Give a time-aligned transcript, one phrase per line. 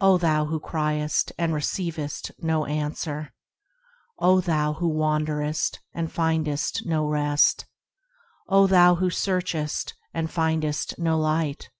[0.00, 3.32] O thou who criest and receivest no answer!
[4.18, 7.66] O thou who wanderest and findest no rest!
[8.48, 11.70] O thou who searchest and findest no Light